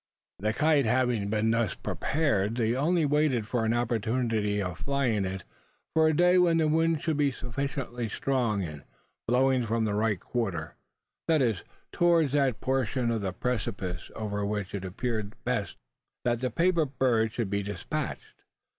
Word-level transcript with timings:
The 0.39 0.51
kite 0.51 0.85
having 0.87 1.29
been 1.29 1.51
thus 1.51 1.75
prepared, 1.75 2.55
they 2.57 2.73
only 2.73 3.05
waited 3.05 3.45
for 3.45 3.65
an 3.65 3.73
opportunity 3.75 4.59
of 4.59 4.79
flying 4.79 5.25
it 5.25 5.43
for 5.93 6.07
a 6.07 6.15
day 6.15 6.39
when 6.39 6.57
the 6.57 6.67
wind 6.67 7.03
should 7.03 7.17
be 7.17 7.29
sufficiently 7.29 8.09
strong, 8.09 8.63
and 8.63 8.83
blowing 9.27 9.67
from 9.67 9.85
the 9.85 9.93
right 9.93 10.19
quarter 10.19 10.73
that 11.27 11.43
is, 11.43 11.63
towards 11.91 12.31
that 12.33 12.61
portion 12.61 13.11
of 13.11 13.21
the 13.21 13.31
precipice 13.31 14.09
over 14.15 14.43
which 14.43 14.73
it 14.73 14.85
appeared 14.85 15.35
best 15.43 15.77
that 16.25 16.39
the 16.39 16.49
paper 16.49 16.85
bird 16.85 17.31
should 17.31 17.51
be 17.51 17.61
dispatched. 17.61 18.41